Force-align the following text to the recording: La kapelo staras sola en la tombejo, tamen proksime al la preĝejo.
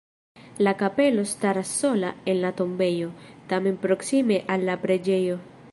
La 0.67 0.71
kapelo 0.77 1.25
staras 1.31 1.67
sola 1.81 2.15
en 2.25 2.41
la 2.41 2.53
tombejo, 2.63 3.11
tamen 3.53 3.79
proksime 3.87 4.43
al 4.57 4.71
la 4.71 4.83
preĝejo. 4.87 5.39